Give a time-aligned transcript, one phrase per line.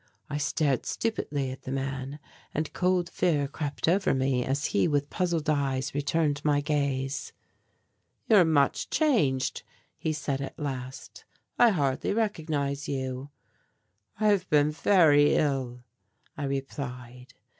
[0.31, 2.17] I stared stupidly at the man,
[2.55, 7.33] and cold fear crept over me as he, with puzzled eyes, returned my gaze.
[8.27, 9.61] "You are much changed,"
[9.99, 11.23] he said at last.
[11.59, 13.29] "I hardly recognize you."
[14.19, 15.83] "I have been very ill,"
[16.35, 17.35] I replied.